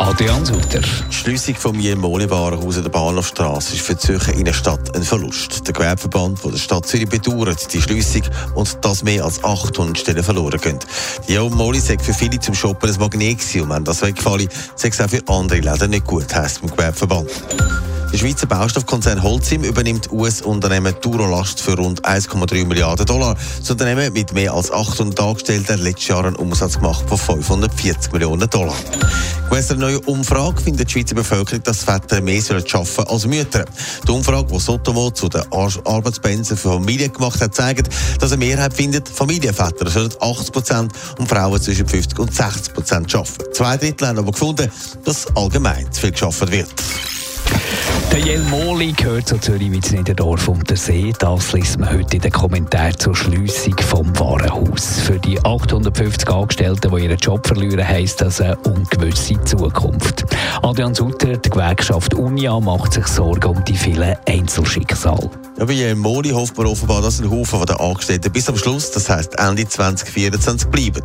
Adrian 0.00 0.46
Sutter. 0.46 0.80
Die 0.80 1.14
Schliessung 1.14 1.56
vom 1.56 1.78
Jemoli-Warenhaus 1.78 2.78
an 2.78 2.84
der 2.84 2.90
Bahnhofstrasse 2.90 3.74
ist 3.74 3.82
für 3.82 3.92
die 3.92 3.98
Zürcher 3.98 4.32
Innenstadt 4.32 4.96
ein 4.96 5.02
Verlust. 5.02 5.66
Der 5.66 5.74
Gewerbeverband 5.74 6.42
der 6.42 6.56
Stadt 6.56 6.86
Zürich 6.86 7.06
bedauert 7.06 7.70
die 7.70 7.82
Schliessung 7.82 8.22
und 8.54 8.82
dass 8.82 9.02
mehr 9.02 9.26
als 9.26 9.44
800 9.44 9.98
Stellen 9.98 10.24
verloren 10.24 10.58
gehen. 10.58 10.78
Die 11.28 11.32
Jemoli 11.32 11.80
sagt 11.80 12.00
für 12.00 12.14
viele 12.14 12.40
zum 12.40 12.54
Shoppen 12.54 12.90
ein 12.90 12.98
Magnet 12.98 13.40
gewesen 13.40 13.60
und 13.60 13.68
wenn 13.68 13.84
das 13.84 14.00
wegfallen, 14.00 14.48
sagt 14.74 14.94
es 14.94 15.00
auch 15.02 15.10
für 15.10 15.22
andere 15.28 15.60
Läden 15.60 15.90
nicht 15.90 16.06
gut, 16.06 16.34
heisst 16.34 16.62
beim 16.62 16.70
Gewerbeverband. 16.70 17.30
Schweizer 18.20 18.46
Baustoffkonzern 18.46 19.22
Holcim 19.22 19.64
übernimmt 19.64 20.12
US-Unternehmen 20.12 20.94
Durolast 21.00 21.58
für 21.58 21.74
rund 21.74 22.04
1,3 22.04 22.66
Milliarden 22.66 23.06
Dollar. 23.06 23.34
Das 23.58 23.70
Unternehmen 23.70 24.12
mit 24.12 24.34
mehr 24.34 24.52
als 24.52 24.70
800 24.70 25.18
Angestellten 25.18 25.72
hat 25.72 25.80
letztes 25.80 26.08
Jahr 26.08 26.26
einen 26.26 26.36
Umsatz 26.36 26.74
gemacht 26.74 27.02
von 27.08 27.16
540 27.16 28.12
Millionen 28.12 28.50
Dollar. 28.50 28.76
Gemäss 29.48 29.70
einer 29.70 29.80
neuen 29.80 30.04
Umfrage 30.04 30.60
findet 30.60 30.88
die 30.88 30.92
Schweizer 30.92 31.14
Bevölkerung, 31.14 31.62
dass 31.62 31.82
Väter 31.82 32.20
mehr 32.20 32.42
arbeiten 32.42 33.08
als 33.08 33.26
Mütter. 33.26 33.64
Die 34.06 34.10
Umfrage, 34.10 34.52
die 34.52 34.60
Sotomo 34.60 35.10
zu 35.12 35.30
den 35.30 35.50
Ar 35.50 35.70
Arbeitspensen 35.86 36.58
für 36.58 36.72
Familien 36.72 37.10
gemacht 37.10 37.40
hat, 37.40 37.54
zeigt, 37.54 37.88
dass 38.18 38.32
eine 38.32 38.44
Mehrheit 38.44 38.74
findet, 38.74 39.08
Familienväter 39.08 39.88
sollen 39.88 40.12
80 40.20 40.52
Prozent 40.52 40.92
und 41.18 41.26
Frauen 41.26 41.58
zwischen 41.58 41.88
50 41.88 42.18
und 42.18 42.34
60 42.34 42.74
Prozent 42.74 43.14
arbeiten. 43.14 43.54
Zwei 43.54 43.78
Drittel 43.78 44.08
haben 44.08 44.18
aber 44.18 44.32
gefunden, 44.32 44.70
dass 45.06 45.26
allgemein 45.34 45.90
zu 45.90 46.02
viel 46.02 46.10
geschafft 46.10 46.52
wird. 46.52 46.68
Der 48.12 48.18
Jelmoli 48.18 48.92
gehört 48.92 49.28
zu 49.28 49.38
Zürich 49.38 49.70
wie 49.70 49.96
Niederdorf 49.96 50.48
und 50.48 50.68
der 50.68 50.76
See. 50.76 51.12
Das 51.18 51.52
liest 51.52 51.78
man 51.78 51.92
heute 51.92 52.16
in 52.16 52.22
den 52.22 52.32
Kommentaren 52.32 52.98
zur 52.98 53.14
Schliessung 53.14 53.76
vom 53.78 54.18
Warenhaus. 54.18 55.00
Für 55.00 55.18
die 55.18 55.38
850 55.44 56.28
Angestellten, 56.28 56.94
die 56.94 57.04
ihren 57.04 57.18
Job 57.18 57.46
verlieren, 57.46 57.86
heisst 57.86 58.20
das 58.20 58.40
eine 58.40 58.56
ungewisse 58.58 59.40
Zukunft. 59.44 60.24
Adrian 60.60 60.94
Sutter, 60.94 61.36
die 61.36 61.50
Gewerkschaft 61.50 62.14
Unia, 62.14 62.58
macht 62.58 62.94
sich 62.94 63.06
Sorgen 63.06 63.56
um 63.56 63.64
die 63.64 63.76
vielen 63.76 64.16
Einzelschicksale. 64.26 65.30
Ja, 65.60 65.66
bei 65.66 65.94
Moli 65.94 66.30
hofft 66.30 66.56
man 66.56 66.66
offenbar, 66.66 67.02
dass 67.02 67.20
ein 67.20 67.30
Haufen 67.30 67.66
der 67.66 67.78
Angestellten 67.78 68.32
bis 68.32 68.48
am 68.48 68.56
Schluss, 68.56 68.92
das 68.92 69.10
heisst 69.10 69.38
Ende 69.38 69.68
2024, 69.68 70.70
bleiben. 70.70 71.02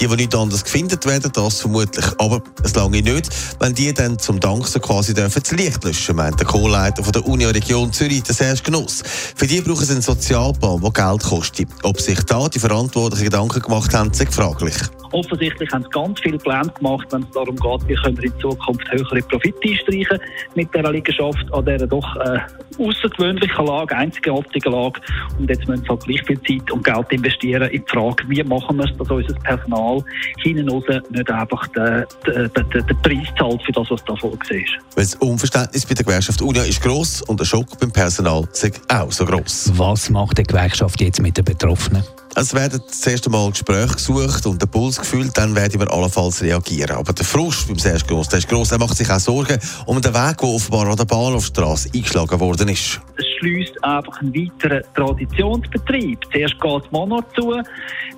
Die, 0.00 0.06
die 0.06 0.14
nicht 0.14 0.32
anders 0.32 0.62
gefunden 0.62 0.96
werden, 1.04 1.32
das 1.34 1.60
vermutlich. 1.60 2.04
Aber 2.18 2.40
es 2.62 2.76
lange 2.76 3.02
nicht, 3.02 3.28
wenn 3.58 3.74
die 3.74 3.92
dann 3.92 4.16
zum 4.16 4.38
Dank 4.38 4.68
so 4.68 4.78
quasi 4.78 5.12
dürfen 5.12 5.42
das 5.42 5.50
Licht 5.50 5.82
löschen, 5.82 6.14
meint 6.14 6.38
der 6.38 6.46
Co-Leiter 6.46 7.02
der 7.02 7.26
Union-Region 7.26 7.92
Zürich, 7.92 8.22
der 8.22 8.36
Serge 8.36 8.62
Genuss. 8.62 9.02
Für 9.34 9.48
die 9.48 9.60
brauchen 9.60 9.84
sie 9.84 9.94
einen 9.94 10.02
Sozialplan, 10.02 10.80
der 10.82 10.90
Geld 10.92 11.24
kostet. 11.24 11.68
Ob 11.82 12.00
sich 12.00 12.22
da 12.22 12.48
die 12.48 12.60
Verantwortlichen 12.60 13.24
Gedanken 13.24 13.60
gemacht 13.60 13.92
haben, 13.92 14.12
ist 14.12 14.32
fraglich. 14.32 14.76
Offensichtlich 15.16 15.72
haben 15.72 15.82
sie 15.82 15.88
ganz 15.88 16.20
viele 16.20 16.36
Pläne 16.36 16.70
gemacht, 16.76 17.06
wenn 17.10 17.22
es 17.22 17.30
darum 17.30 17.56
geht, 17.56 17.88
wie 17.88 17.94
können 17.94 18.18
wir 18.18 18.24
in 18.24 18.38
Zukunft 18.38 18.92
höhere 18.92 19.22
Profite 19.22 19.56
einstreichen 19.64 20.18
mit 20.54 20.74
dieser 20.74 20.92
Liegenschaft 20.92 21.54
an 21.54 21.64
dieser 21.64 21.86
doch 21.86 22.16
äh, 22.16 22.38
außergewöhnlichen 22.78 23.64
Lage, 23.64 23.96
einzigartigen 23.96 24.72
Lage. 24.72 25.00
Und 25.38 25.48
jetzt 25.48 25.66
müssen 25.66 25.82
sie 25.84 25.88
halt 25.88 26.04
gleich 26.04 26.22
viel 26.24 26.42
Zeit 26.42 26.70
und 26.70 26.84
Geld 26.84 27.06
investieren 27.12 27.70
in 27.70 27.82
die 27.82 27.90
Frage, 27.90 28.24
wie 28.28 28.42
machen 28.42 28.76
wir 28.76 28.84
es, 28.84 28.94
dass 28.98 29.08
unser 29.08 29.32
Personal 29.40 30.04
hinten 30.42 30.68
raus 30.68 30.84
nicht 31.08 31.30
einfach 31.30 31.66
den, 31.68 32.04
den, 32.26 32.50
den, 32.52 32.86
den 32.86 33.02
Preis 33.02 33.28
zahlt 33.38 33.62
für 33.62 33.72
das, 33.72 33.90
was 33.90 34.04
da 34.04 34.16
vorgesehen 34.16 34.64
ist. 34.64 34.96
Das 34.96 35.14
Unverständnis 35.14 35.86
bei 35.86 35.94
der 35.94 36.04
Gewerkschaft 36.04 36.42
UNIA 36.42 36.64
ist 36.64 36.82
gross 36.82 37.22
und 37.22 37.40
der 37.40 37.46
Schock 37.46 37.78
beim 37.80 37.90
Personal 37.90 38.46
ist 38.52 38.82
auch 38.92 39.10
so 39.10 39.24
gross. 39.24 39.72
Was 39.76 40.10
macht 40.10 40.36
die 40.36 40.42
Gewerkschaft 40.42 41.00
jetzt 41.00 41.22
mit 41.22 41.38
den 41.38 41.44
Betroffenen? 41.46 42.04
Es 42.38 42.52
werden 42.52 42.82
das 42.86 43.06
erste 43.06 43.30
Mal 43.30 43.50
Gespräche 43.50 43.94
gesucht 43.94 44.44
und 44.44 44.60
der 44.60 44.66
Puls 44.66 44.98
gefühlt, 44.98 45.36
dann 45.38 45.54
werden 45.54 45.80
wir 45.80 45.90
allenfalls 45.90 46.42
reagieren. 46.42 46.98
Aber 46.98 47.14
der 47.14 47.24
Frust 47.24 47.66
beim 47.66 47.78
Serge 47.78 48.04
Gross, 48.06 48.28
der 48.28 48.40
ist 48.40 48.48
gross. 48.48 48.72
Er 48.72 48.78
macht 48.78 48.94
sich 48.94 49.08
auch 49.08 49.18
Sorgen 49.18 49.58
um 49.86 50.02
den 50.02 50.12
Weg, 50.12 50.36
der 50.36 50.48
offenbar 50.48 50.86
an 50.86 50.96
der 50.96 51.06
Bahnhofstrasse 51.06 51.88
eingeschlagen 51.94 52.38
worden 52.38 52.68
ist. 52.68 53.00
Schließt 53.38 53.82
einfach 53.84 54.20
einen 54.20 54.34
weiteren 54.34 54.82
Traditionsbetrieb. 54.94 56.18
Zuerst 56.32 56.60
geht 56.60 56.92
Monat 56.92 57.24
zu, 57.34 57.60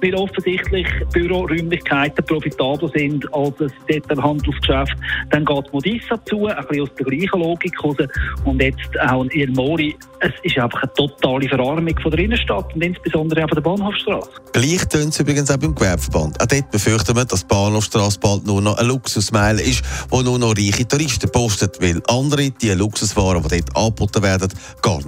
weil 0.01 0.15
offensichtlich 0.15 0.87
Büroräumlichkeiten 1.13 2.25
profitabler 2.25 2.91
sind 2.95 3.33
als 3.35 3.61
ein 3.61 3.73
Detailhandelsgeschäft. 3.89 4.97
Dann 5.31 5.45
geht 5.45 5.73
Modissa 5.73 6.25
zu, 6.25 6.47
ein 6.47 6.57
bisschen 6.67 6.83
aus 6.83 6.89
der 6.99 7.07
gleichen 7.07 7.41
Logik 7.41 7.85
raus. 7.85 7.97
Und 8.45 8.63
jetzt 8.63 9.01
auch 9.01 9.25
in 9.25 9.41
El 9.41 9.51
Mori. 9.53 9.97
Es 10.21 10.33
ist 10.43 10.59
einfach 10.59 10.83
eine 10.83 10.93
totale 10.95 11.49
Verarmung 11.49 11.95
von 12.01 12.11
der 12.11 12.21
Innenstadt 12.21 12.75
und 12.75 12.83
insbesondere 12.83 13.45
auch 13.45 13.49
von 13.49 13.57
der 13.57 13.63
Bahnhofstrasse. 13.63 14.31
Gleich 14.53 14.85
tönt 14.89 15.13
es 15.13 15.21
übrigens 15.21 15.51
auch 15.51 15.59
beim 15.59 15.75
Gewerbeverband. 15.75 16.41
Auch 16.43 16.47
dort 16.47 16.71
befürchten 16.73 17.15
wir, 17.15 17.25
dass 17.25 17.43
die 17.43 17.47
Bahnhofstrasse 17.47 18.19
bald 18.19 18.45
nur 18.45 18.61
noch 18.61 18.79
ein 18.79 18.87
Luxusmeile 18.87 19.63
ist, 19.63 19.85
wo 20.11 20.23
nur 20.23 20.39
noch 20.39 20.57
reiche 20.57 20.89
Touristen 20.89 21.31
postet, 21.31 21.81
weil 21.81 22.03
andere 22.09 22.51
die 22.51 22.71
Luxuswaren, 22.71 23.43
die 23.45 23.61
dort 23.61 23.77
angeboten 23.77 24.23
werden, 24.23 24.49
gar 24.83 24.99
nicht 25.05 25.08